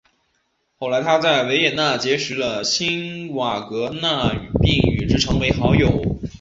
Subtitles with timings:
[0.79, 2.63] 后来他在维也纳结识了
[3.35, 6.19] 瓦格纳并与之成为好友。